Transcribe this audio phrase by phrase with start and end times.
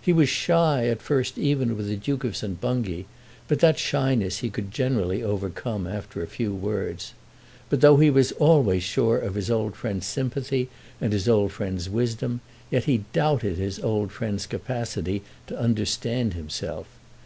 [0.00, 2.58] He was shy at first even with the Duke of St.
[2.58, 3.04] Bungay,
[3.46, 7.12] but that shyness he could generally overcome, after a few words.
[7.68, 11.52] But though he was always sure of his old friend's sympathy and of his old
[11.52, 16.86] friend's wisdom, yet he doubted his old friend's capacity to understand himself.